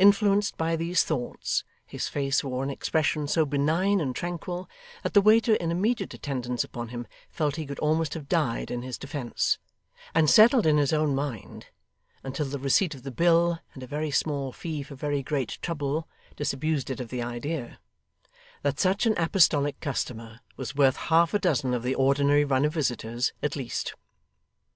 Influenced 0.00 0.56
by 0.56 0.74
these 0.74 1.04
thoughts, 1.04 1.62
his 1.86 2.08
face 2.08 2.42
wore 2.42 2.64
an 2.64 2.70
expression 2.70 3.28
so 3.28 3.46
benign 3.46 4.00
and 4.00 4.16
tranquil, 4.16 4.68
that 5.04 5.14
the 5.14 5.20
waiter 5.20 5.54
in 5.54 5.70
immediate 5.70 6.12
attendance 6.12 6.64
upon 6.64 6.88
him 6.88 7.06
felt 7.30 7.54
he 7.54 7.64
could 7.66 7.78
almost 7.78 8.14
have 8.14 8.28
died 8.28 8.72
in 8.72 8.82
his 8.82 8.98
defence, 8.98 9.58
and 10.12 10.28
settled 10.28 10.66
in 10.66 10.76
his 10.76 10.92
own 10.92 11.14
mind 11.14 11.66
(until 12.24 12.46
the 12.46 12.58
receipt 12.58 12.96
of 12.96 13.04
the 13.04 13.12
bill, 13.12 13.60
and 13.72 13.84
a 13.84 13.86
very 13.86 14.10
small 14.10 14.50
fee 14.50 14.82
for 14.82 14.96
very 14.96 15.22
great 15.22 15.50
trouble 15.62 16.08
disabused 16.34 16.90
it 16.90 16.98
of 16.98 17.10
the 17.10 17.22
idea) 17.22 17.78
that 18.62 18.80
such 18.80 19.06
an 19.06 19.14
apostolic 19.16 19.78
customer 19.78 20.40
was 20.56 20.74
worth 20.74 20.96
half 20.96 21.32
a 21.32 21.38
dozen 21.38 21.74
of 21.74 21.84
the 21.84 21.94
ordinary 21.94 22.44
run 22.44 22.64
of 22.64 22.74
visitors, 22.74 23.32
at 23.40 23.54
least. 23.54 23.94